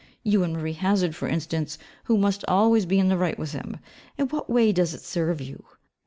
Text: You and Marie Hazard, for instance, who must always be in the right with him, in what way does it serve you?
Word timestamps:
You 0.23 0.41
and 0.41 0.53
Marie 0.53 0.73
Hazard, 0.73 1.15
for 1.15 1.27
instance, 1.27 1.77
who 2.05 2.17
must 2.17 2.43
always 2.47 2.87
be 2.87 2.97
in 2.97 3.07
the 3.07 3.19
right 3.19 3.37
with 3.37 3.51
him, 3.51 3.77
in 4.17 4.29
what 4.29 4.49
way 4.49 4.71
does 4.71 4.95
it 4.95 5.01
serve 5.01 5.39
you? 5.41 5.63